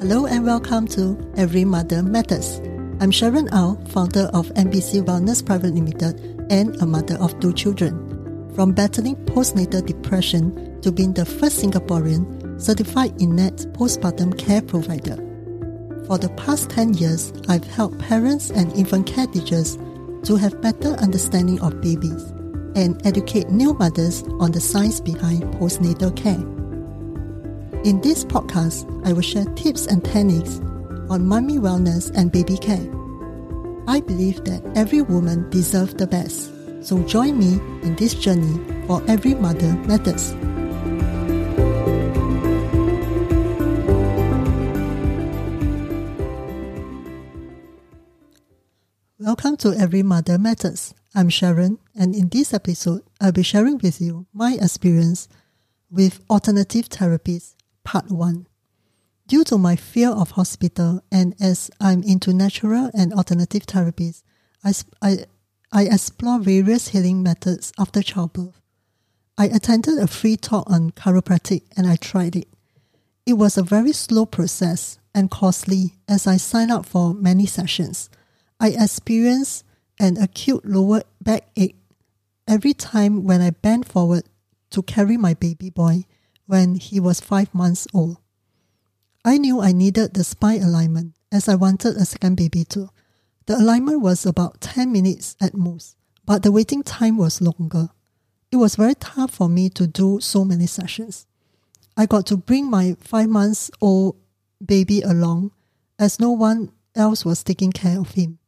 Hello 0.00 0.26
and 0.26 0.44
welcome 0.44 0.88
to 0.88 1.16
Every 1.36 1.64
Mother 1.64 2.02
Matters. 2.02 2.60
I'm 3.00 3.12
Sharon 3.12 3.48
Au, 3.52 3.76
founder 3.88 4.28
of 4.34 4.48
MBC 4.54 5.04
Wellness 5.04 5.46
Private 5.46 5.72
Limited 5.72 6.46
and 6.50 6.74
a 6.82 6.84
mother 6.86 7.14
of 7.14 7.38
two 7.38 7.52
children. 7.52 8.50
From 8.56 8.72
battling 8.72 9.14
postnatal 9.24 9.86
depression 9.86 10.80
to 10.82 10.90
being 10.90 11.14
the 11.14 11.24
first 11.24 11.62
Singaporean 11.62 12.60
certified 12.60 13.16
INET 13.18 13.72
postpartum 13.72 14.36
care 14.36 14.62
provider. 14.62 15.16
For 16.06 16.18
the 16.18 16.28
past 16.36 16.70
10 16.70 16.94
years, 16.94 17.32
I've 17.48 17.64
helped 17.64 18.00
parents 18.00 18.50
and 18.50 18.72
infant 18.72 19.06
care 19.06 19.28
teachers 19.28 19.76
to 20.24 20.36
have 20.36 20.60
better 20.60 20.94
understanding 20.94 21.60
of 21.60 21.80
babies 21.80 22.32
and 22.74 23.00
educate 23.06 23.48
new 23.48 23.74
mothers 23.74 24.24
on 24.40 24.50
the 24.50 24.60
science 24.60 25.00
behind 25.00 25.44
postnatal 25.54 26.14
care. 26.16 26.42
In 27.84 28.00
this 28.00 28.24
podcast, 28.24 28.88
I 29.06 29.12
will 29.12 29.20
share 29.20 29.44
tips 29.56 29.88
and 29.88 30.02
techniques 30.02 30.58
on 31.10 31.28
mommy 31.28 31.58
wellness 31.58 32.10
and 32.16 32.32
baby 32.32 32.56
care. 32.56 32.80
I 33.86 34.00
believe 34.00 34.42
that 34.44 34.62
every 34.74 35.02
woman 35.02 35.50
deserves 35.50 35.92
the 35.92 36.06
best, 36.06 36.50
so 36.82 37.02
join 37.02 37.38
me 37.38 37.60
in 37.86 37.94
this 37.96 38.14
journey 38.14 38.58
for 38.86 39.02
every 39.06 39.34
mother 39.34 39.70
matters. 39.84 40.32
Welcome 49.18 49.58
to 49.58 49.74
Every 49.74 50.02
Mother 50.02 50.38
Matters. 50.38 50.94
I'm 51.14 51.28
Sharon, 51.28 51.78
and 51.94 52.14
in 52.14 52.30
this 52.30 52.54
episode, 52.54 53.02
I'll 53.20 53.32
be 53.32 53.42
sharing 53.42 53.76
with 53.76 54.00
you 54.00 54.24
my 54.32 54.56
experience 54.58 55.28
with 55.90 56.24
alternative 56.30 56.88
therapies 56.88 57.54
Part 57.84 58.10
1. 58.10 58.46
Due 59.28 59.44
to 59.44 59.58
my 59.58 59.76
fear 59.76 60.10
of 60.10 60.32
hospital 60.32 61.02
and 61.12 61.34
as 61.40 61.70
I'm 61.80 62.02
into 62.02 62.32
natural 62.32 62.90
and 62.92 63.12
alternative 63.12 63.66
therapies, 63.66 64.22
I, 64.64 64.72
I, 65.00 65.26
I 65.70 65.84
explore 65.84 66.40
various 66.40 66.88
healing 66.88 67.22
methods 67.22 67.72
after 67.78 68.02
childbirth. 68.02 68.60
I 69.36 69.46
attended 69.46 69.98
a 69.98 70.06
free 70.06 70.36
talk 70.36 70.68
on 70.70 70.90
chiropractic 70.92 71.62
and 71.76 71.86
I 71.86 71.96
tried 71.96 72.36
it. 72.36 72.48
It 73.26 73.34
was 73.34 73.56
a 73.56 73.62
very 73.62 73.92
slow 73.92 74.26
process 74.26 74.98
and 75.14 75.30
costly 75.30 75.94
as 76.08 76.26
I 76.26 76.36
signed 76.36 76.70
up 76.70 76.86
for 76.86 77.14
many 77.14 77.46
sessions. 77.46 78.10
I 78.60 78.70
experienced 78.70 79.64
an 79.98 80.16
acute 80.16 80.64
lower 80.64 81.02
back 81.20 81.48
ache 81.56 81.76
every 82.48 82.74
time 82.74 83.24
when 83.24 83.40
I 83.40 83.50
bent 83.50 83.86
forward 83.86 84.24
to 84.70 84.82
carry 84.82 85.16
my 85.16 85.34
baby 85.34 85.70
boy 85.70 86.04
when 86.46 86.76
he 86.76 87.00
was 87.00 87.20
five 87.20 87.54
months 87.54 87.86
old. 87.94 88.18
I 89.24 89.38
knew 89.38 89.60
I 89.60 89.72
needed 89.72 90.14
the 90.14 90.24
spine 90.24 90.62
alignment 90.62 91.14
as 91.32 91.48
I 91.48 91.54
wanted 91.54 91.96
a 91.96 92.04
second 92.04 92.36
baby 92.36 92.64
too. 92.64 92.90
The 93.46 93.56
alignment 93.56 94.00
was 94.00 94.26
about 94.26 94.60
10 94.60 94.92
minutes 94.92 95.36
at 95.40 95.54
most, 95.54 95.96
but 96.24 96.42
the 96.42 96.52
waiting 96.52 96.82
time 96.82 97.16
was 97.16 97.40
longer. 97.40 97.88
It 98.52 98.56
was 98.56 98.76
very 98.76 98.94
tough 98.94 99.32
for 99.32 99.48
me 99.48 99.68
to 99.70 99.86
do 99.86 100.20
so 100.20 100.44
many 100.44 100.66
sessions. 100.66 101.26
I 101.96 102.06
got 102.06 102.26
to 102.26 102.36
bring 102.36 102.70
my 102.70 102.96
five 103.00 103.28
months 103.28 103.70
old 103.80 104.16
baby 104.64 105.00
along 105.02 105.52
as 105.98 106.20
no 106.20 106.30
one 106.30 106.72
else 106.94 107.24
was 107.24 107.42
taking 107.42 107.72
care 107.72 107.98
of 107.98 108.12
him. 108.12 108.38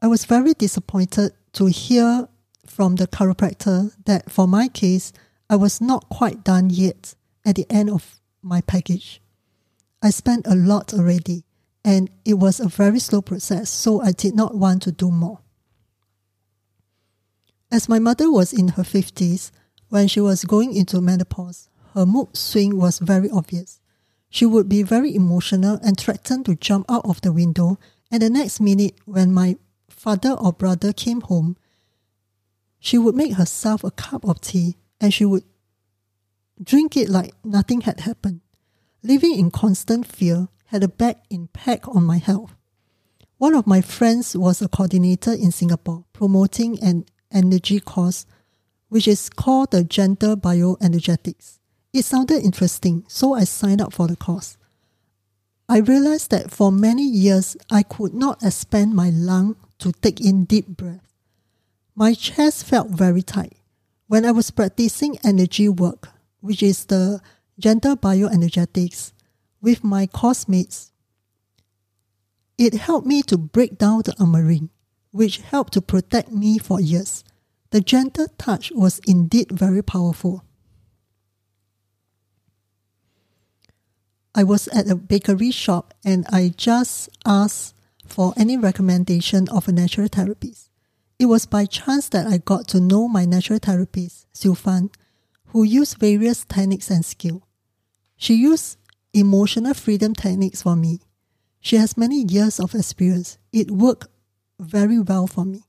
I 0.00 0.06
was 0.06 0.24
very 0.24 0.54
disappointed 0.54 1.32
to 1.54 1.66
hear 1.66 2.28
from 2.66 2.96
the 2.96 3.06
chiropractor 3.06 3.92
that 4.04 4.30
for 4.30 4.46
my 4.46 4.68
case, 4.68 5.12
I 5.50 5.56
was 5.56 5.80
not 5.80 6.08
quite 6.08 6.44
done 6.44 6.68
yet 6.70 7.14
at 7.44 7.56
the 7.56 7.66
end 7.70 7.90
of 7.90 8.20
my 8.42 8.60
package. 8.60 9.20
I 10.02 10.10
spent 10.10 10.46
a 10.46 10.54
lot 10.54 10.92
already, 10.92 11.44
and 11.84 12.10
it 12.24 12.34
was 12.34 12.60
a 12.60 12.68
very 12.68 12.98
slow 12.98 13.22
process, 13.22 13.70
so 13.70 14.00
I 14.02 14.12
did 14.12 14.34
not 14.34 14.54
want 14.54 14.82
to 14.82 14.92
do 14.92 15.10
more. 15.10 15.40
As 17.70 17.88
my 17.88 17.98
mother 17.98 18.30
was 18.30 18.52
in 18.52 18.68
her 18.68 18.82
50s, 18.82 19.50
when 19.88 20.06
she 20.06 20.20
was 20.20 20.44
going 20.44 20.74
into 20.76 21.00
menopause, 21.00 21.68
her 21.94 22.04
mood 22.04 22.36
swing 22.36 22.76
was 22.76 22.98
very 22.98 23.30
obvious. 23.30 23.80
She 24.30 24.44
would 24.44 24.68
be 24.68 24.82
very 24.82 25.14
emotional 25.14 25.78
and 25.82 25.98
threaten 25.98 26.44
to 26.44 26.54
jump 26.54 26.90
out 26.90 27.06
of 27.06 27.22
the 27.22 27.32
window, 27.32 27.78
and 28.10 28.22
the 28.22 28.30
next 28.30 28.60
minute, 28.60 28.96
when 29.06 29.32
my 29.32 29.56
father 29.88 30.32
or 30.32 30.52
brother 30.52 30.92
came 30.92 31.22
home, 31.22 31.56
she 32.78 32.98
would 32.98 33.14
make 33.14 33.34
herself 33.34 33.82
a 33.82 33.90
cup 33.90 34.24
of 34.24 34.40
tea 34.42 34.76
and 35.00 35.12
she 35.12 35.24
would 35.24 35.44
drink 36.62 36.96
it 36.96 37.08
like 37.08 37.32
nothing 37.44 37.82
had 37.82 38.00
happened. 38.00 38.40
Living 39.02 39.38
in 39.38 39.50
constant 39.50 40.06
fear 40.06 40.48
had 40.66 40.82
a 40.82 40.88
bad 40.88 41.16
impact 41.30 41.86
on 41.88 42.04
my 42.04 42.18
health. 42.18 42.54
One 43.38 43.54
of 43.54 43.66
my 43.66 43.80
friends 43.80 44.36
was 44.36 44.60
a 44.60 44.68
coordinator 44.68 45.32
in 45.32 45.52
Singapore 45.52 46.04
promoting 46.12 46.82
an 46.82 47.04
energy 47.30 47.78
course, 47.78 48.26
which 48.88 49.06
is 49.06 49.30
called 49.30 49.70
the 49.70 49.84
Gentle 49.84 50.36
Bioenergetics. 50.36 51.58
It 51.92 52.04
sounded 52.04 52.42
interesting, 52.42 53.04
so 53.08 53.34
I 53.34 53.44
signed 53.44 53.80
up 53.80 53.92
for 53.92 54.08
the 54.08 54.16
course. 54.16 54.56
I 55.68 55.78
realized 55.78 56.30
that 56.32 56.50
for 56.50 56.72
many 56.72 57.04
years 57.04 57.56
I 57.70 57.82
could 57.82 58.14
not 58.14 58.42
expand 58.42 58.94
my 58.94 59.10
lung 59.10 59.56
to 59.78 59.92
take 59.92 60.20
in 60.20 60.44
deep 60.44 60.66
breath. 60.66 61.06
My 61.94 62.14
chest 62.14 62.64
felt 62.64 62.88
very 62.88 63.22
tight. 63.22 63.56
When 64.08 64.24
I 64.24 64.30
was 64.32 64.50
practicing 64.50 65.18
energy 65.22 65.68
work, 65.68 66.08
which 66.40 66.62
is 66.62 66.86
the 66.86 67.20
gentle 67.58 67.94
bioenergetics, 67.94 69.12
with 69.60 69.84
my 69.84 70.06
classmates, 70.06 70.92
it 72.56 72.72
helped 72.72 73.06
me 73.06 73.20
to 73.24 73.36
break 73.36 73.76
down 73.76 74.02
the 74.06 74.12
armoring, 74.12 74.70
which 75.10 75.38
helped 75.38 75.74
to 75.74 75.82
protect 75.82 76.32
me 76.32 76.56
for 76.56 76.80
years. 76.80 77.22
The 77.68 77.82
gentle 77.82 78.28
touch 78.38 78.72
was 78.74 78.98
indeed 79.06 79.52
very 79.52 79.82
powerful. 79.82 80.42
I 84.34 84.42
was 84.42 84.68
at 84.68 84.88
a 84.88 84.96
bakery 84.96 85.50
shop 85.50 85.92
and 86.02 86.24
I 86.30 86.54
just 86.56 87.10
asked 87.26 87.74
for 88.06 88.32
any 88.38 88.56
recommendation 88.56 89.50
of 89.50 89.68
a 89.68 89.72
natural 89.72 90.08
therapist. 90.08 90.67
It 91.18 91.26
was 91.26 91.46
by 91.46 91.66
chance 91.66 92.08
that 92.10 92.26
I 92.26 92.38
got 92.38 92.68
to 92.68 92.80
know 92.80 93.08
my 93.08 93.24
natural 93.24 93.58
therapist, 93.58 94.26
Xiu 94.34 94.56
Fan, 94.56 94.90
who 95.46 95.64
used 95.64 95.98
various 95.98 96.44
techniques 96.44 96.90
and 96.90 97.04
skill. 97.04 97.42
She 98.16 98.34
used 98.34 98.78
emotional 99.12 99.74
freedom 99.74 100.14
techniques 100.14 100.62
for 100.62 100.76
me. 100.76 101.00
She 101.60 101.76
has 101.76 101.96
many 101.96 102.22
years 102.22 102.60
of 102.60 102.74
experience. 102.74 103.38
It 103.52 103.70
worked 103.70 104.06
very 104.60 105.00
well 105.00 105.26
for 105.26 105.44
me. 105.44 105.64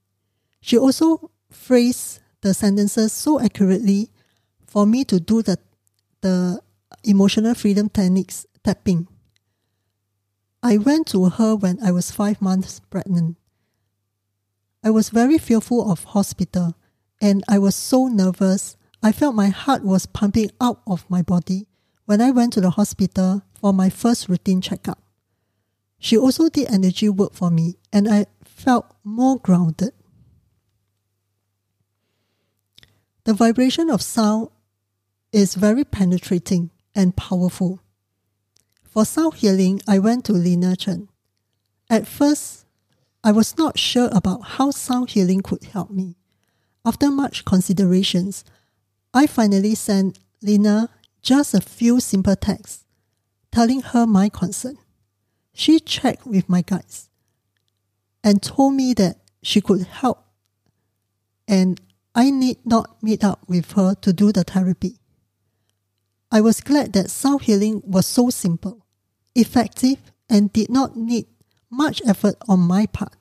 She 0.61 0.77
also 0.77 1.31
phrased 1.49 2.19
the 2.41 2.53
sentences 2.53 3.11
so 3.11 3.39
accurately 3.39 4.11
for 4.67 4.85
me 4.85 5.03
to 5.05 5.19
do 5.19 5.41
the, 5.41 5.57
the 6.21 6.61
emotional 7.03 7.55
freedom 7.55 7.89
techniques 7.89 8.45
tapping. 8.63 9.07
I 10.61 10.77
went 10.77 11.07
to 11.07 11.29
her 11.29 11.55
when 11.55 11.79
I 11.83 11.91
was 11.91 12.11
five 12.11 12.41
months 12.41 12.81
pregnant. 12.91 13.37
I 14.83 14.89
was 14.89 15.09
very 15.09 15.37
fearful 15.37 15.91
of 15.91 16.03
hospital 16.05 16.75
and 17.21 17.43
I 17.47 17.59
was 17.59 17.75
so 17.75 18.07
nervous. 18.07 18.77
I 19.03 19.11
felt 19.11 19.35
my 19.35 19.49
heart 19.49 19.83
was 19.83 20.05
pumping 20.05 20.51
out 20.61 20.81
of 20.87 21.09
my 21.09 21.21
body 21.21 21.67
when 22.05 22.21
I 22.21 22.31
went 22.31 22.53
to 22.53 22.61
the 22.61 22.71
hospital 22.71 23.43
for 23.59 23.73
my 23.73 23.89
first 23.89 24.29
routine 24.29 24.61
checkup. 24.61 25.01
She 25.99 26.17
also 26.17 26.47
did 26.49 26.71
energy 26.71 27.09
work 27.09 27.33
for 27.33 27.51
me 27.51 27.75
and 27.91 28.09
I 28.09 28.25
felt 28.43 28.95
more 29.03 29.37
grounded. 29.37 29.91
The 33.25 33.33
vibration 33.33 33.89
of 33.89 34.01
sound 34.01 34.49
is 35.31 35.55
very 35.55 35.83
penetrating 35.83 36.71
and 36.95 37.15
powerful. 37.15 37.81
For 38.83 39.05
sound 39.05 39.35
healing, 39.35 39.81
I 39.87 39.99
went 39.99 40.25
to 40.25 40.33
Lina 40.33 40.75
Chen. 40.75 41.09
At 41.89 42.07
first, 42.07 42.58
I 43.23 43.31
was 43.31 43.57
not 43.57 43.77
sure 43.77 44.09
about 44.11 44.43
how 44.43 44.71
sound 44.71 45.11
healing 45.11 45.41
could 45.41 45.63
help 45.65 45.91
me. 45.91 46.15
After 46.85 47.11
much 47.11 47.43
considerations, 47.43 48.45
I 49.13 49.27
finally 49.27 49.75
sent 49.75 50.19
Lina 50.41 50.89
just 51.21 51.53
a 51.53 51.61
few 51.61 51.99
simple 51.99 52.35
texts 52.35 52.85
telling 53.51 53.81
her 53.81 54.07
my 54.07 54.29
concern. 54.29 54.77
She 55.53 55.79
checked 55.79 56.25
with 56.25 56.47
my 56.47 56.61
guides 56.61 57.09
and 58.23 58.41
told 58.41 58.75
me 58.75 58.93
that 58.93 59.17
she 59.41 59.59
could 59.59 59.83
help 59.83 60.23
and 61.47 61.81
I 62.13 62.29
need 62.29 62.57
not 62.65 63.01
meet 63.01 63.23
up 63.23 63.43
with 63.47 63.71
her 63.73 63.95
to 63.95 64.13
do 64.13 64.31
the 64.31 64.43
therapy. 64.43 64.97
I 66.31 66.41
was 66.41 66.61
glad 66.61 66.93
that 66.93 67.09
sound 67.09 67.41
healing 67.41 67.81
was 67.83 68.05
so 68.05 68.29
simple, 68.29 68.85
effective, 69.35 69.97
and 70.29 70.53
did 70.53 70.69
not 70.69 70.95
need 70.95 71.25
much 71.69 72.01
effort 72.05 72.35
on 72.47 72.59
my 72.59 72.85
part. 72.85 73.15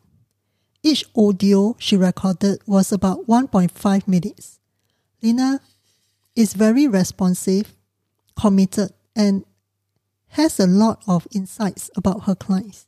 Each 0.82 1.04
audio 1.16 1.76
she 1.78 1.96
recorded 1.96 2.60
was 2.66 2.92
about 2.92 3.26
1.5 3.26 4.08
minutes. 4.08 4.58
Lina 5.22 5.60
is 6.36 6.54
very 6.54 6.86
responsive, 6.86 7.74
committed, 8.36 8.92
and 9.16 9.44
has 10.28 10.60
a 10.60 10.66
lot 10.66 11.02
of 11.06 11.26
insights 11.34 11.90
about 11.96 12.24
her 12.24 12.34
clients. 12.34 12.86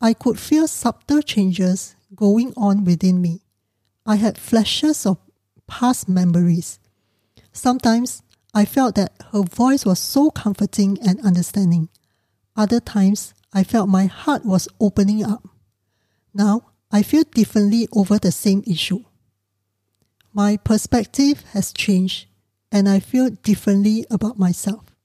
I 0.00 0.12
could 0.12 0.38
feel 0.38 0.66
subtle 0.66 1.22
changes 1.22 1.94
going 2.14 2.52
on 2.56 2.84
within 2.84 3.22
me. 3.22 3.42
I 4.04 4.16
had 4.16 4.36
flashes 4.36 5.06
of 5.06 5.18
past 5.66 6.08
memories. 6.08 6.78
Sometimes 7.52 8.22
I 8.52 8.64
felt 8.64 8.96
that 8.96 9.12
her 9.32 9.42
voice 9.42 9.84
was 9.84 9.98
so 9.98 10.30
comforting 10.30 10.98
and 11.06 11.24
understanding. 11.24 11.88
Other 12.56 12.80
times 12.80 13.32
I 13.54 13.62
felt 13.62 13.88
my 13.88 14.06
heart 14.06 14.44
was 14.44 14.68
opening 14.80 15.24
up. 15.24 15.48
Now 16.34 16.72
I 16.90 17.02
feel 17.02 17.22
differently 17.22 17.88
over 17.94 18.18
the 18.18 18.32
same 18.32 18.64
issue. 18.66 19.04
My 20.32 20.56
perspective 20.56 21.44
has 21.52 21.72
changed 21.72 22.26
and 22.72 22.88
I 22.88 22.98
feel 22.98 23.30
differently 23.30 24.04
about 24.10 24.36
myself. 24.36 24.96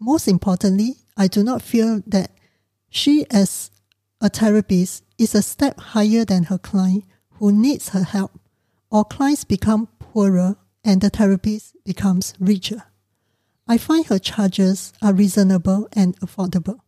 Most 0.00 0.26
importantly, 0.26 0.96
I 1.16 1.28
do 1.28 1.44
not 1.44 1.60
feel 1.60 2.02
that 2.06 2.30
she, 2.88 3.26
as 3.30 3.70
a 4.20 4.30
therapist, 4.30 5.04
is 5.18 5.34
a 5.34 5.42
step 5.42 5.78
higher 5.78 6.24
than 6.24 6.44
her 6.44 6.58
client 6.58 7.04
who 7.32 7.52
needs 7.52 7.90
her 7.90 8.04
help, 8.04 8.32
or 8.90 9.04
clients 9.04 9.44
become 9.44 9.88
poorer 9.98 10.56
and 10.82 11.00
the 11.00 11.10
therapist 11.10 11.76
becomes 11.84 12.32
richer. 12.38 12.84
I 13.68 13.76
find 13.76 14.06
her 14.06 14.18
charges 14.18 14.92
are 15.02 15.12
reasonable 15.12 15.88
and 15.92 16.18
affordable. 16.20 16.80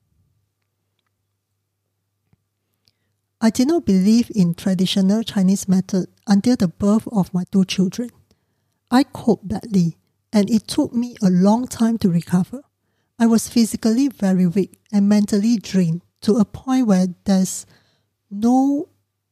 I 3.47 3.51
did 3.51 3.69
not 3.69 3.87
believe 3.87 4.29
in 4.35 4.55
traditional 4.55 5.23
Chinese 5.23 5.69
method 5.69 6.09
until 6.27 6.57
the 6.57 6.67
birth 6.67 7.07
of 7.13 7.33
my 7.33 7.45
two 7.53 7.65
children. 7.65 8.11
I 8.91 9.05
coped 9.05 9.47
badly, 9.47 9.99
and 10.33 10.51
it 10.51 10.67
took 10.67 10.93
me 10.93 11.15
a 11.23 11.31
long 11.31 11.69
time 11.69 11.97
to 11.99 12.09
recover. 12.09 12.63
I 13.21 13.27
was 13.27 13.49
physically 13.49 14.09
very 14.09 14.49
weak 14.49 14.81
and 14.93 15.09
mentally 15.09 15.59
drained 15.59 16.03
to 16.23 16.39
a 16.39 16.45
point 16.45 16.89
where 16.89 17.07
there's 17.23 17.67
no 18.33 18.89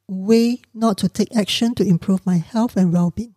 way 0.07 0.61
not 0.73 0.97
to 0.99 1.09
take 1.09 1.35
action 1.35 1.75
to 1.75 1.83
improve 1.83 2.25
my 2.25 2.37
health 2.37 2.77
and 2.77 2.93
well 2.93 3.11
being. 3.11 3.35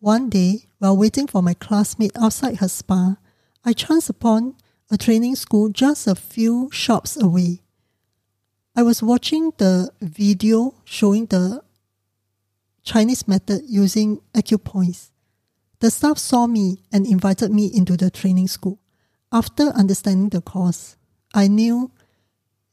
One 0.00 0.28
day, 0.28 0.66
while 0.80 0.98
waiting 0.98 1.26
for 1.28 1.42
my 1.42 1.54
classmate 1.54 2.12
outside 2.14 2.58
her 2.58 2.68
spa, 2.68 3.16
I 3.64 3.72
chanced 3.72 4.10
upon 4.10 4.56
a 4.90 4.98
training 4.98 5.36
school 5.36 5.70
just 5.70 6.06
a 6.06 6.14
few 6.14 6.68
shops 6.72 7.16
away. 7.16 7.62
I 8.76 8.82
was 8.82 9.04
watching 9.04 9.52
the 9.56 9.90
video 10.02 10.74
showing 10.84 11.26
the 11.26 11.62
Chinese 12.82 13.28
method 13.28 13.62
using 13.68 14.20
acupoints. 14.34 15.10
The 15.78 15.92
staff 15.92 16.18
saw 16.18 16.48
me 16.48 16.82
and 16.92 17.06
invited 17.06 17.52
me 17.52 17.70
into 17.72 17.96
the 17.96 18.10
training 18.10 18.48
school. 18.48 18.80
After 19.30 19.64
understanding 19.68 20.30
the 20.30 20.40
course, 20.40 20.96
I 21.32 21.46
knew 21.46 21.92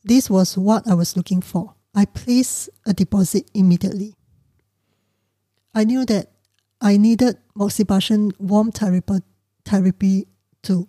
this 0.04 0.28
was 0.28 0.58
what 0.58 0.88
I 0.88 0.96
was 0.96 1.16
looking 1.16 1.42
for. 1.42 1.76
I 1.94 2.06
placed 2.06 2.70
a 2.86 2.94
deposit 2.94 3.52
immediately. 3.54 4.16
I 5.76 5.84
knew 5.84 6.04
that 6.06 6.32
I 6.82 6.98
needed 6.98 7.38
moxibustion 7.56 8.32
warm 8.40 8.72
therapy, 8.72 9.20
therapy 9.66 10.28
too. 10.64 10.88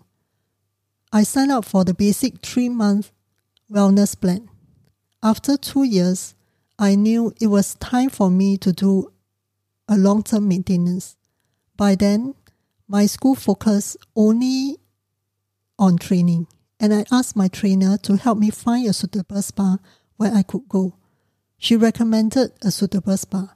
I 1.13 1.25
signed 1.25 1.53
up 1.53 1.67
for 1.67 1.85
the 1.85 1.93
basic 1.93 2.41
three 2.41 2.71
month 2.71 3.13
wellness 3.71 4.19
plan. 4.19 4.49
After 5.25 5.57
two 5.57 5.85
years, 5.85 6.35
I 6.81 6.97
knew 6.97 7.33
it 7.41 7.47
was 7.47 7.75
time 7.77 8.11
for 8.11 8.29
me 8.29 8.57
to 8.59 8.73
do 8.73 9.13
a 9.87 9.97
long 9.97 10.25
term 10.25 10.49
maintenance. 10.49 11.17
By 11.77 11.95
then, 11.95 12.35
my 12.89 13.07
school 13.07 13.37
focused 13.37 13.97
only 14.17 14.79
on 15.79 15.99
training, 15.99 16.49
and 16.81 16.93
I 16.93 17.05
asked 17.13 17.37
my 17.37 17.47
trainer 17.47 17.97
to 17.99 18.17
help 18.17 18.39
me 18.39 18.51
find 18.51 18.89
a 18.89 18.93
suitable 18.93 19.41
spa 19.43 19.79
where 20.17 20.35
I 20.35 20.43
could 20.43 20.69
go. 20.69 20.97
She 21.57 21.77
recommended 21.77 22.53
a 22.61 22.73
suitable 22.73 23.17
spa. 23.17 23.55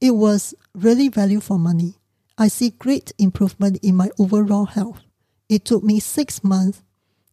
It 0.00 0.12
was 0.12 0.54
really 0.72 1.08
value 1.08 1.40
for 1.40 1.58
money. 1.58 1.96
I 2.36 2.46
see 2.46 2.70
great 2.70 3.12
improvement 3.18 3.78
in 3.82 3.96
my 3.96 4.10
overall 4.20 4.66
health. 4.66 5.00
It 5.48 5.64
took 5.64 5.82
me 5.82 5.98
six 5.98 6.44
months 6.44 6.82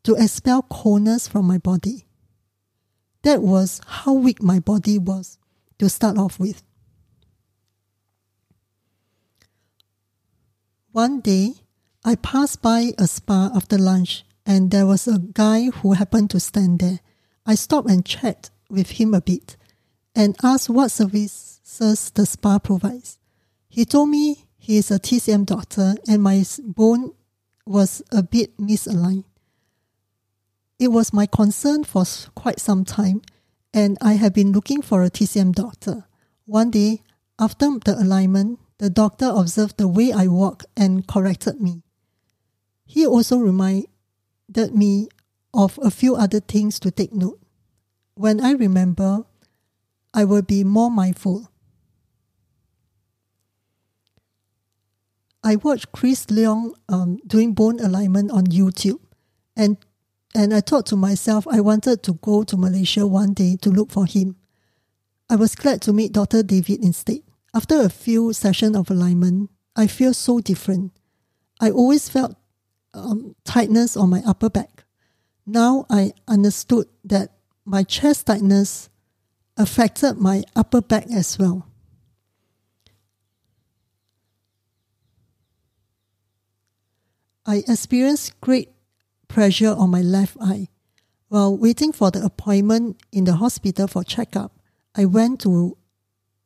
to 0.03 0.15
expel 0.15 0.63
coldness 0.63 1.27
from 1.27 1.45
my 1.45 1.59
body. 1.59 2.04
That 3.25 3.41
was 3.41 3.81
how 3.87 4.13
weak 4.13 4.43
my 4.43 4.59
body 4.59 4.99
was 4.99 5.39
to 5.79 5.89
start 5.89 6.15
off 6.15 6.39
with. 6.39 6.61
One 10.91 11.21
day, 11.21 11.55
I 12.03 12.17
passed 12.17 12.61
by 12.61 12.91
a 12.99 13.07
spa 13.07 13.49
after 13.55 13.79
lunch 13.79 14.25
and 14.45 14.69
there 14.69 14.85
was 14.85 15.07
a 15.07 15.17
guy 15.17 15.71
who 15.71 15.93
happened 15.93 16.29
to 16.29 16.39
stand 16.39 16.81
there. 16.81 16.99
I 17.47 17.55
stopped 17.55 17.89
and 17.89 18.05
chatted 18.05 18.51
with 18.69 18.91
him 18.91 19.15
a 19.15 19.21
bit 19.21 19.57
and 20.13 20.35
asked 20.43 20.69
what 20.69 20.91
services 20.91 22.11
the 22.13 22.27
spa 22.27 22.59
provides. 22.59 23.17
He 23.67 23.85
told 23.85 24.09
me 24.09 24.45
he 24.55 24.77
is 24.77 24.91
a 24.91 24.99
TCM 24.99 25.47
doctor 25.47 25.95
and 26.07 26.21
my 26.21 26.43
bone 26.59 27.13
was 27.65 28.03
a 28.11 28.21
bit 28.21 28.55
misaligned. 28.59 29.23
It 30.77 30.89
was 30.89 31.13
my 31.13 31.25
concern 31.25 31.83
for 31.85 32.03
quite 32.35 32.59
some 32.59 32.83
time, 32.83 33.21
and 33.73 33.97
I 34.01 34.13
have 34.13 34.33
been 34.33 34.51
looking 34.51 34.81
for 34.81 35.03
a 35.03 35.09
TCM 35.09 35.53
doctor. 35.53 36.05
One 36.45 36.69
day, 36.69 37.01
after 37.39 37.79
the 37.79 37.95
alignment, 37.97 38.59
the 38.77 38.89
doctor 38.89 39.31
observed 39.33 39.77
the 39.77 39.87
way 39.87 40.11
I 40.11 40.27
walk 40.27 40.65
and 40.75 41.07
corrected 41.07 41.61
me. 41.61 41.83
He 42.85 43.07
also 43.07 43.37
reminded 43.37 43.87
me 44.73 45.07
of 45.53 45.79
a 45.81 45.89
few 45.89 46.15
other 46.15 46.41
things 46.41 46.79
to 46.81 46.91
take 46.91 47.13
note. 47.13 47.39
When 48.15 48.41
I 48.41 48.51
remember, 48.51 49.23
I 50.13 50.25
will 50.25 50.41
be 50.41 50.63
more 50.63 50.91
mindful. 50.91 51.49
I 55.41 55.55
watched 55.57 55.91
Chris 55.91 56.25
Leong 56.25 56.71
um, 56.89 57.19
doing 57.25 57.53
bone 57.53 57.79
alignment 57.79 58.31
on 58.31 58.47
YouTube, 58.47 58.99
and 59.55 59.77
and 60.35 60.53
I 60.53 60.59
thought 60.59 60.85
to 60.87 60.97
myself 60.97 61.47
I 61.47 61.61
wanted 61.61 62.03
to 62.03 62.13
go 62.15 62.43
to 62.43 62.57
Malaysia 62.57 63.07
one 63.07 63.33
day 63.33 63.55
to 63.61 63.69
look 63.69 63.89
for 63.89 64.05
him. 64.05 64.35
I 65.29 65.37
was 65.37 65.55
glad 65.55 65.81
to 65.83 65.93
meet 65.93 66.11
Dr. 66.11 66.43
David 66.43 66.83
instead. 66.83 67.21
After 67.53 67.79
a 67.81 67.89
few 67.89 68.33
sessions 68.33 68.75
of 68.75 68.91
alignment, 68.91 69.49
I 69.75 69.87
feel 69.87 70.13
so 70.13 70.39
different. 70.39 70.91
I 71.61 71.71
always 71.71 72.09
felt 72.09 72.35
um, 72.93 73.35
tightness 73.45 73.95
on 73.95 74.09
my 74.09 74.21
upper 74.27 74.49
back. 74.49 74.83
Now 75.47 75.85
I 75.89 76.11
understood 76.27 76.87
that 77.05 77.31
my 77.63 77.83
chest 77.83 78.27
tightness 78.27 78.89
affected 79.55 80.17
my 80.17 80.43
upper 80.55 80.81
back 80.81 81.05
as 81.09 81.39
well. 81.39 81.65
I 87.45 87.63
experienced 87.67 88.39
great 88.41 88.74
pressure 89.27 89.71
on 89.71 89.89
my 89.89 90.01
left 90.01 90.37
eye. 90.41 90.69
While 91.27 91.57
waiting 91.57 91.91
for 91.91 92.11
the 92.11 92.23
appointment 92.23 93.01
in 93.11 93.25
the 93.25 93.35
hospital 93.35 93.87
for 93.87 94.03
checkup, 94.03 94.51
I 94.95 95.05
went 95.05 95.41
to 95.41 95.77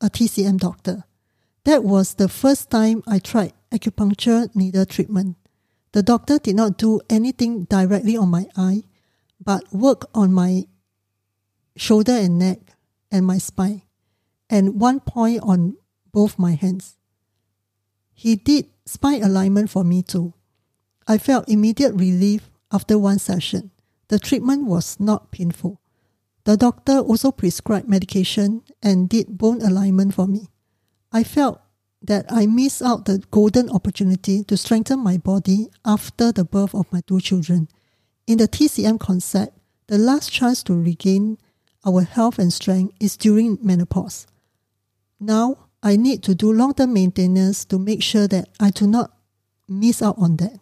a 0.02 0.10
TCM 0.10 0.58
doctor. 0.60 1.04
That 1.66 1.84
was 1.84 2.16
the 2.16 2.30
first 2.30 2.70
time 2.70 3.04
I 3.06 3.20
tried 3.20 3.54
acupuncture 3.72 4.54
needle 4.56 4.86
treatment. 4.86 5.38
The 5.92 6.04
doctor 6.04 6.40
did 6.40 6.56
not 6.56 6.78
do 6.78 7.02
anything 7.10 7.66
directly 7.66 8.16
on 8.16 8.30
my 8.30 8.48
eye, 8.56 8.84
but 9.44 9.64
worked 9.74 10.06
on 10.14 10.34
my 10.34 10.66
shoulder 11.76 12.14
and 12.14 12.40
neck 12.40 12.60
and 13.12 13.26
my 13.26 13.38
spine, 13.38 13.82
and 14.50 14.80
one 14.80 15.00
point 15.00 15.42
on 15.44 15.76
both 16.12 16.38
my 16.38 16.54
hands. 16.54 16.98
He 18.14 18.36
did 18.36 18.68
spine 18.86 19.24
alignment 19.24 19.70
for 19.70 19.84
me 19.84 20.04
too. 20.04 20.34
I 21.08 21.18
felt 21.18 21.50
immediate 21.50 21.94
relief 21.94 22.50
after 22.72 22.98
one 22.98 23.20
session. 23.20 23.72
The 24.10 24.20
treatment 24.20 24.66
was 24.66 25.00
not 25.00 25.32
painful. 25.32 25.80
The 26.46 26.58
doctor 26.58 27.00
also 27.00 27.32
prescribed 27.32 27.88
medication 27.88 28.64
and 28.82 29.08
did 29.08 29.38
bone 29.38 29.62
alignment 29.62 30.16
for 30.16 30.28
me. 30.28 30.48
I 31.12 31.24
felt 31.24 31.62
that 32.02 32.26
I 32.30 32.46
missed 32.46 32.82
out 32.82 33.06
the 33.06 33.20
golden 33.30 33.70
opportunity 33.70 34.44
to 34.46 34.58
strengthen 34.58 35.00
my 35.00 35.18
body 35.18 35.68
after 35.86 36.32
the 36.32 36.46
birth 36.46 36.74
of 36.74 36.92
my 36.92 37.02
two 37.02 37.20
children. 37.20 37.68
In 38.26 38.38
the 38.38 38.48
TCM 38.48 39.00
concept, 39.00 39.58
the 39.88 39.98
last 39.98 40.32
chance 40.32 40.64
to 40.64 40.74
regain 40.74 41.38
our 41.86 42.02
health 42.02 42.40
and 42.40 42.54
strength 42.54 42.96
is 43.00 43.18
during 43.18 43.58
menopause. 43.62 44.28
Now, 45.20 45.70
I 45.82 45.96
need 45.96 46.24
to 46.24 46.36
do 46.36 46.52
long 46.52 46.74
term 46.74 46.94
maintenance 46.94 47.66
to 47.66 47.80
make 47.80 48.04
sure 48.04 48.28
that 48.28 48.50
I 48.60 48.70
do 48.70 48.88
not 48.88 49.12
miss 49.68 50.02
out 50.02 50.18
on 50.18 50.38
that. 50.38 50.60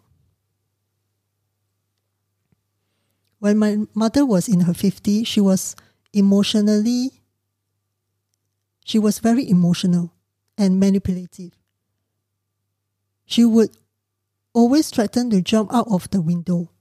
When 3.48 3.60
my 3.60 3.78
mother 3.94 4.26
was 4.26 4.50
in 4.50 4.60
her 4.68 4.74
50s, 4.74 5.26
she 5.26 5.40
was 5.40 5.74
emotionally, 6.12 7.24
she 8.84 9.00
was 9.00 9.20
very 9.20 9.50
emotional 9.50 10.12
and 10.58 10.82
manipulative. 10.82 11.54
She 13.26 13.46
would 13.46 13.70
always 14.52 14.90
threaten 14.90 15.30
to 15.30 15.42
jump 15.42 15.74
out 15.74 15.88
of 15.90 16.10
the 16.10 16.20
window. 16.20 16.72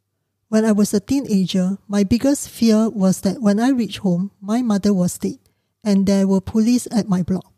When 0.49 0.65
I 0.65 0.73
was 0.73 0.93
a 0.93 0.99
teenager, 0.99 1.79
my 1.87 2.03
biggest 2.03 2.49
fear 2.49 2.91
was 2.91 3.21
that 3.21 3.41
when 3.41 3.61
I 3.61 3.69
reached 3.69 3.99
home, 3.99 4.33
my 4.41 4.61
mother 4.61 4.93
was 4.93 5.19
dead 5.19 5.39
and 5.85 6.05
there 6.05 6.27
were 6.27 6.41
police 6.41 6.89
at 6.91 7.09
my 7.09 7.23
block. 7.23 7.53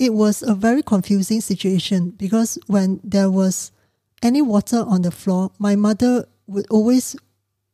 It 0.00 0.14
was 0.14 0.42
a 0.42 0.56
very 0.56 0.82
confusing 0.82 1.40
situation 1.40 2.10
because 2.10 2.58
when 2.66 2.98
there 3.04 3.30
was 3.30 3.70
any 4.20 4.42
water 4.42 4.78
on 4.78 5.02
the 5.02 5.12
floor, 5.12 5.52
my 5.60 5.76
mother 5.76 6.26
would 6.48 6.66
always 6.70 7.14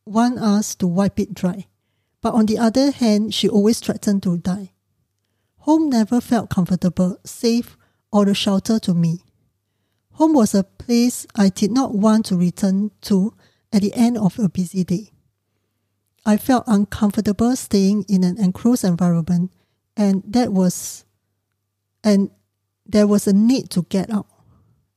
want 0.04 0.38
us 0.38 0.74
to 0.76 0.86
wipe 0.86 1.18
it 1.18 1.34
dry. 1.34 1.66
But 2.20 2.34
on 2.34 2.46
the 2.46 2.58
other 2.58 2.90
hand, 2.90 3.34
she 3.34 3.48
always 3.48 3.80
threatened 3.80 4.22
to 4.22 4.38
die. 4.38 4.72
Home 5.58 5.90
never 5.90 6.20
felt 6.20 6.50
comfortable, 6.50 7.18
safe, 7.24 7.76
or 8.10 8.28
a 8.28 8.34
shelter 8.34 8.78
to 8.80 8.94
me. 8.94 9.24
Home 10.12 10.34
was 10.34 10.54
a 10.54 10.64
place 10.64 11.26
I 11.34 11.48
did 11.48 11.70
not 11.70 11.94
want 11.94 12.26
to 12.26 12.36
return 12.36 12.90
to 13.02 13.34
at 13.72 13.82
the 13.82 13.94
end 13.94 14.18
of 14.18 14.38
a 14.38 14.48
busy 14.48 14.84
day. 14.84 15.10
I 16.24 16.36
felt 16.36 16.64
uncomfortable 16.66 17.56
staying 17.56 18.04
in 18.08 18.22
an 18.22 18.38
enclosed 18.38 18.84
environment, 18.84 19.52
and 19.96 20.22
that 20.26 20.52
was 20.52 21.04
and 22.04 22.30
there 22.84 23.06
was 23.06 23.26
a 23.26 23.32
need 23.32 23.70
to 23.70 23.82
get 23.84 24.10
out. 24.10 24.26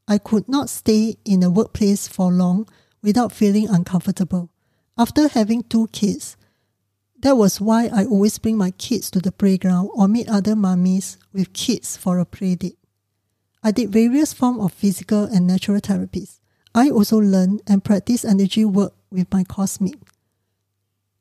I 0.08 0.18
could 0.18 0.48
not 0.50 0.70
stay 0.70 1.18
in 1.26 1.44
a 1.44 1.50
workplace 1.50 2.08
for 2.08 2.32
long 2.32 2.68
without 3.02 3.32
feeling 3.32 3.70
uncomfortable. 3.70 4.52
After 4.98 5.28
having 5.28 5.64
two 5.64 5.88
kids, 5.88 6.38
that 7.20 7.36
was 7.36 7.60
why 7.60 7.88
I 7.88 8.06
always 8.06 8.38
bring 8.38 8.58
my 8.58 8.72
kids 8.72 9.12
to 9.12 9.20
the 9.20 9.32
playground 9.32 9.90
or 9.94 10.08
meet 10.08 10.30
other 10.30 10.56
mummies 10.56 11.18
with 11.34 11.54
kids 11.54 11.98
for 11.98 12.20
a 12.20 12.26
play 12.26 12.56
date. 12.56 12.78
I 13.62 13.72
did 13.72 13.92
various 13.92 14.32
forms 14.32 14.64
of 14.64 14.72
physical 14.72 15.24
and 15.24 15.48
natural 15.48 15.82
therapies. 15.82 16.40
I 16.74 16.90
also 16.90 17.18
learned 17.18 17.62
and 17.68 17.84
practiced 17.84 18.26
energy 18.26 18.64
work 18.64 18.94
with 19.10 19.32
my 19.34 19.44
cosmate. 19.44 20.02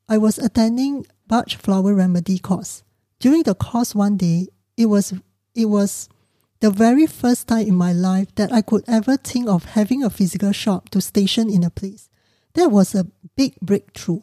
I 0.07 0.19
was 0.19 0.37
attending 0.37 1.07
Bach 1.27 1.49
flower 1.49 1.95
remedy 1.95 2.37
course. 2.37 2.83
During 3.19 3.43
the 3.43 3.55
course 3.55 3.95
one 3.95 4.15
day, 4.15 4.47
it 4.77 4.85
was 4.85 5.13
it 5.55 5.65
was 5.65 6.07
the 6.59 6.69
very 6.69 7.07
first 7.07 7.47
time 7.47 7.67
in 7.67 7.75
my 7.75 7.91
life 7.93 8.33
that 8.35 8.53
I 8.53 8.61
could 8.61 8.83
ever 8.87 9.17
think 9.17 9.49
of 9.49 9.65
having 9.65 10.03
a 10.03 10.09
physical 10.09 10.51
shop 10.51 10.89
to 10.89 11.01
station 11.01 11.49
in 11.49 11.63
a 11.63 11.69
place. 11.69 12.09
That 12.55 12.71
was 12.71 12.95
a 12.95 13.07
big 13.35 13.55
breakthrough. 13.61 14.21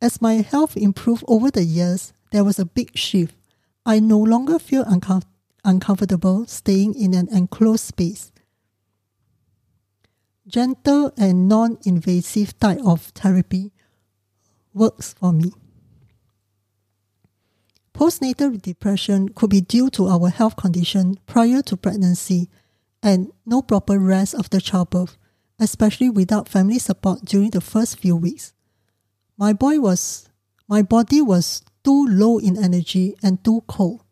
As 0.00 0.20
my 0.20 0.34
health 0.34 0.76
improved 0.76 1.24
over 1.26 1.50
the 1.50 1.64
years, 1.64 2.12
there 2.30 2.44
was 2.44 2.58
a 2.58 2.66
big 2.66 2.96
shift. 2.96 3.34
I 3.86 4.00
no 4.00 4.18
longer 4.18 4.58
feel 4.58 4.82
uncomfortable 4.82 5.34
uncomfortable 5.64 6.46
staying 6.46 6.94
in 6.94 7.14
an 7.14 7.28
enclosed 7.34 7.84
space. 7.84 8.30
Gentle 10.46 11.12
and 11.16 11.48
non 11.48 11.78
invasive 11.84 12.58
type 12.58 12.80
of 12.84 13.00
therapy 13.14 13.72
works 14.74 15.14
for 15.14 15.32
me. 15.32 15.52
Postnatal 17.94 18.60
depression 18.60 19.30
could 19.30 19.50
be 19.50 19.60
due 19.60 19.88
to 19.90 20.08
our 20.08 20.28
health 20.28 20.56
condition 20.56 21.16
prior 21.26 21.62
to 21.62 21.76
pregnancy 21.76 22.50
and 23.02 23.30
no 23.46 23.62
proper 23.62 23.98
rest 23.98 24.34
after 24.34 24.60
childbirth, 24.60 25.16
especially 25.58 26.10
without 26.10 26.48
family 26.48 26.78
support 26.78 27.24
during 27.24 27.50
the 27.50 27.60
first 27.60 27.98
few 27.98 28.16
weeks. 28.16 28.52
My 29.36 29.52
boy 29.52 29.80
was 29.80 30.28
my 30.68 30.82
body 30.82 31.20
was 31.20 31.62
too 31.82 32.06
low 32.06 32.38
in 32.38 32.62
energy 32.62 33.14
and 33.22 33.42
too 33.44 33.62
cold. 33.66 34.02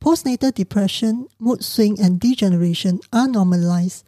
Postnatal 0.00 0.54
depression, 0.54 1.26
mood 1.38 1.64
swing, 1.64 1.98
and 2.00 2.20
degeneration 2.20 3.00
are 3.12 3.26
normalized 3.26 4.04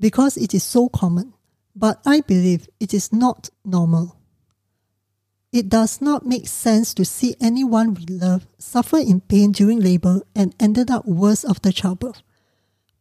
because 0.00 0.36
it 0.36 0.54
is 0.54 0.64
so 0.64 0.88
common, 0.88 1.34
but 1.76 2.00
I 2.04 2.20
believe 2.20 2.68
it 2.80 2.94
is 2.94 3.12
not 3.12 3.50
normal. 3.64 4.16
It 5.52 5.68
does 5.68 6.00
not 6.00 6.24
make 6.24 6.48
sense 6.48 6.94
to 6.94 7.04
see 7.04 7.34
anyone 7.40 7.94
we 7.94 8.06
love 8.06 8.46
suffer 8.58 8.98
in 8.98 9.20
pain 9.20 9.52
during 9.52 9.80
labor 9.80 10.22
and 10.34 10.54
ended 10.58 10.90
up 10.90 11.06
worse 11.06 11.44
after 11.44 11.72
childbirth. 11.72 12.22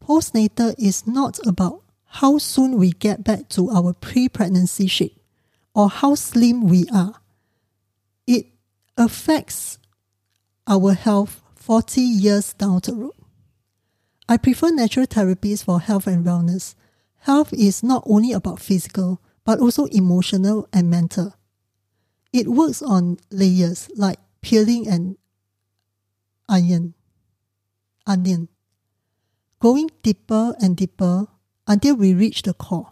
Postnatal 0.04 0.76
is 0.78 1.06
not 1.06 1.40
about 1.46 1.84
how 2.10 2.38
soon 2.38 2.78
we 2.78 2.92
get 2.92 3.24
back 3.24 3.50
to 3.50 3.70
our 3.70 3.94
pre 3.94 4.28
pregnancy 4.28 4.88
shape 4.88 5.20
or 5.74 5.90
how 5.90 6.16
slim 6.16 6.68
we 6.68 6.86
are. 6.94 7.22
It 8.26 8.48
affects 8.98 9.78
our 10.68 10.94
health 10.94 11.42
40 11.56 12.02
years 12.02 12.54
down 12.54 12.82
the 12.84 12.94
road. 12.96 13.14
I 14.28 14.38
prefer 14.38 14.72
natural 14.72 15.08
therapies 15.08 15.64
for 15.64 15.80
health 15.80 16.08
and 16.08 16.26
wellness. 16.26 16.76
Health 17.20 17.54
is 17.54 17.84
not 17.84 18.04
only 18.06 18.34
about 18.34 18.60
physical, 18.60 19.22
but 19.44 19.60
also 19.60 19.86
emotional 19.86 20.68
and 20.74 20.90
mental. 20.90 21.36
It 22.34 22.48
works 22.48 22.82
on 22.82 23.18
layers 23.32 23.90
like 23.96 24.20
peeling 24.42 24.88
an 24.88 25.18
onion, 26.48 26.94
onion, 28.06 28.50
going 29.60 29.90
deeper 30.04 30.56
and 30.62 30.78
deeper 30.78 31.28
until 31.70 31.96
we 31.96 32.14
reach 32.14 32.42
the 32.42 32.54
core. 32.54 32.92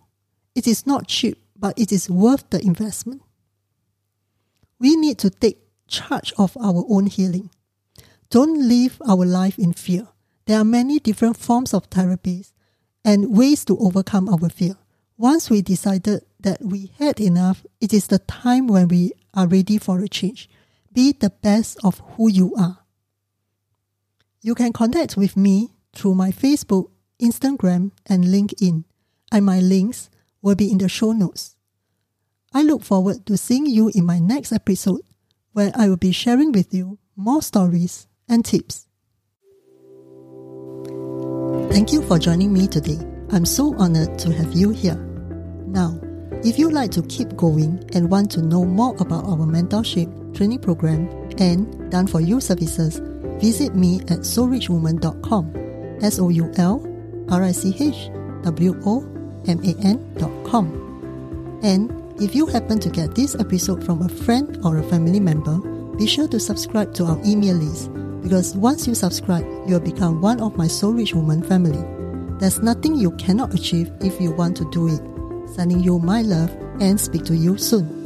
It 0.56 0.68
is 0.68 0.86
not 0.86 1.08
cheap, 1.08 1.42
but 1.58 1.78
it 1.78 1.92
is 1.92 2.10
worth 2.10 2.50
the 2.52 2.62
investment. 2.62 3.24
We 4.80 4.96
need 4.96 5.18
to 5.20 5.32
take 5.32 5.58
charge 5.88 6.32
of 6.38 6.56
our 6.58 6.86
own 6.88 7.08
healing. 7.08 7.50
Don't 8.30 8.68
live 8.68 9.02
our 9.08 9.26
life 9.26 9.58
in 9.58 9.74
fear. 9.74 10.08
There 10.46 10.60
are 10.60 10.64
many 10.64 11.00
different 11.00 11.38
forms 11.38 11.74
of 11.74 11.90
therapies 11.90 12.54
and 13.04 13.36
ways 13.36 13.66
to 13.66 13.78
overcome 13.80 14.30
our 14.30 14.50
fear. 14.50 14.76
Once 15.18 15.50
we 15.50 15.62
decided 15.62 16.24
that 16.40 16.62
we 16.62 16.92
had 17.00 17.20
enough, 17.20 17.66
it 17.82 17.94
is 17.94 18.08
the 18.08 18.20
time 18.20 18.68
when 18.68 18.88
we 18.88 19.12
are 19.34 19.48
ready 19.48 19.80
for 19.80 20.00
a 20.00 20.08
change. 20.08 20.50
Be 20.94 21.14
the 21.14 21.32
best 21.32 21.78
of 21.84 22.00
who 22.12 22.30
you 22.30 22.54
are. 22.56 22.80
You 24.42 24.54
can 24.54 24.72
connect 24.72 25.18
with 25.18 25.36
me 25.36 25.72
through 25.94 26.14
my 26.16 26.32
Facebook, 26.32 26.92
Instagram, 27.22 27.92
and 28.06 28.26
LinkedIn, 28.26 28.84
and 29.32 29.46
my 29.46 29.60
links 29.60 30.10
will 30.42 30.56
be 30.56 30.72
in 30.72 30.78
the 30.78 30.90
show 30.90 31.12
notes. 31.12 31.56
I 32.54 32.64
look 32.64 32.84
forward 32.84 33.26
to 33.26 33.38
seeing 33.38 33.66
you 33.66 33.92
in 33.94 34.06
my 34.06 34.20
next 34.20 34.52
episode, 34.52 35.02
where 35.54 35.72
I 35.76 35.90
will 35.90 35.98
be 35.98 36.12
sharing 36.12 36.52
with 36.52 36.74
you 36.74 37.00
more 37.16 37.42
stories 37.42 38.08
and 38.30 38.46
tips. 38.46 38.88
Thank 41.72 41.92
you 41.92 42.02
for 42.04 42.18
joining 42.18 42.54
me 42.54 42.68
today. 42.68 43.00
I'm 43.32 43.46
so 43.46 43.76
honored 43.78 44.18
to 44.20 44.34
have 44.34 44.54
you 44.54 44.70
here. 44.70 44.96
Now, 45.68 46.00
if 46.44 46.58
you'd 46.58 46.74
like 46.74 46.92
to 46.92 47.02
keep 47.04 47.36
going 47.36 47.84
and 47.94 48.10
want 48.10 48.32
to 48.32 48.42
know 48.42 48.64
more 48.64 48.96
about 49.00 49.26
our 49.26 49.46
mentorship 49.46 50.36
training 50.36 50.60
program 50.60 51.10
and 51.40 51.92
done 51.92 52.08
for 52.08 52.22
you 52.22 52.40
services, 52.40 53.02
visit 53.42 53.76
me 53.76 54.00
at 54.02 54.20
soulrichwoman.com. 54.20 55.54
S 56.02 56.20
O 56.20 56.30
U 56.30 56.52
L 56.58 56.97
R 57.30 57.44
I 57.44 57.52
C 57.52 57.76
H 57.80 58.10
W 58.44 58.80
O 58.86 59.02
M 59.48 59.60
A 59.64 59.76
N.com. 59.86 61.60
And 61.64 61.92
if 62.22 62.36
you 62.36 62.46
happen 62.46 62.80
to 62.80 62.90
get 62.90 63.16
this 63.16 63.36
episode 63.36 63.84
from 63.84 64.02
a 64.02 64.10
friend 64.10 64.60
or 64.64 64.78
a 64.78 64.84
family 64.84 65.20
member, 65.20 65.58
be 65.98 66.08
sure 66.08 66.28
to 66.28 66.40
subscribe 66.40 66.94
to 66.96 67.06
our 67.06 67.20
email 67.26 67.56
list 67.56 67.92
because 68.22 68.56
once 68.58 68.88
you 68.88 68.94
subscribe, 68.94 69.46
you'll 69.68 69.80
become 69.80 70.22
one 70.22 70.42
of 70.42 70.58
my 70.58 70.68
Soul 70.68 70.94
Rich 70.94 71.14
Woman 71.14 71.42
family. 71.42 71.84
There's 72.40 72.62
nothing 72.62 72.96
you 72.96 73.12
cannot 73.12 73.54
achieve 73.54 73.90
if 74.02 74.20
you 74.20 74.32
want 74.32 74.58
to 74.58 74.70
do 74.70 74.88
it. 74.88 75.02
Sending 75.56 75.80
you 75.80 75.98
my 76.00 76.22
love 76.22 76.56
and 76.82 77.00
speak 77.00 77.24
to 77.26 77.36
you 77.36 77.58
soon. 77.58 77.97